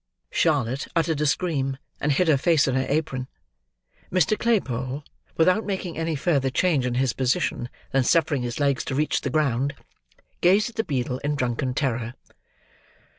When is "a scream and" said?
1.21-2.11